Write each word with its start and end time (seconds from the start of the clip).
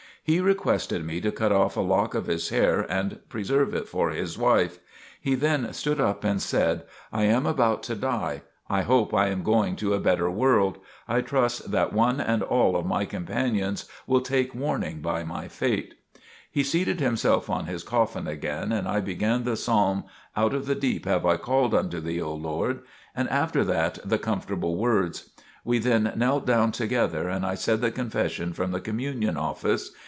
He 0.23 0.39
requested 0.39 1.03
me 1.03 1.19
to 1.21 1.31
cut 1.31 1.51
off 1.51 1.75
a 1.75 1.81
lock 1.81 2.13
of 2.13 2.27
his 2.27 2.49
hair 2.49 2.81
and 2.87 3.19
preserve 3.27 3.73
it 3.73 3.87
for 3.87 4.11
his 4.11 4.37
wife. 4.37 4.77
He 5.19 5.33
then 5.33 5.73
stood 5.73 5.99
up 5.99 6.23
and 6.23 6.39
said: 6.39 6.83
"I 7.11 7.23
am 7.23 7.47
about 7.47 7.81
to 7.89 7.95
die. 7.95 8.43
I 8.69 8.83
hope 8.83 9.15
I 9.15 9.27
am 9.29 9.41
going 9.41 9.75
to 9.77 9.95
a 9.95 9.99
better 9.99 10.29
world. 10.29 10.77
I 11.07 11.21
trust 11.21 11.71
that 11.71 11.91
one 11.91 12.21
and 12.21 12.43
all 12.43 12.75
of 12.75 12.85
my 12.85 13.03
companions 13.05 13.85
will 14.05 14.21
take 14.21 14.53
warning 14.53 15.01
by 15.01 15.23
my 15.23 15.47
fate." 15.47 15.95
He 16.51 16.63
seated 16.63 16.99
himself 16.99 17.49
on 17.49 17.65
his 17.65 17.81
coffin 17.81 18.27
again 18.27 18.71
and 18.71 18.87
I 18.87 19.01
began 19.01 19.43
the 19.43 19.57
Psalm: 19.57 20.03
"Out 20.37 20.53
of 20.53 20.67
the 20.67 20.75
deep 20.75 21.05
have 21.05 21.25
I 21.25 21.35
called 21.37 21.73
unto 21.73 21.99
Thee, 21.99 22.21
O 22.21 22.31
Lord," 22.33 22.81
and 23.15 23.27
after 23.29 23.63
that 23.65 23.97
the 24.05 24.19
"Comfortable 24.19 24.77
words." 24.77 25.31
We 25.65 25.79
then 25.79 26.13
knelt 26.15 26.45
down 26.45 26.73
together, 26.73 27.27
and 27.27 27.43
I 27.43 27.55
said 27.55 27.81
the 27.81 27.89
Confession 27.91 28.53
from 28.53 28.69
the 28.71 28.79
Communion 28.79 29.35
Office. 29.35 29.91